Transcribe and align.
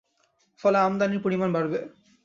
ফলে 0.59 0.77
আমদানির 0.77 1.23
পরিমাণ 1.23 1.49
বাড়বে। 1.53 1.79